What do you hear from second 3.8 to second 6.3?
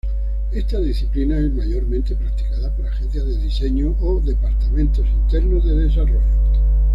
o departamentos internos de desarrollo.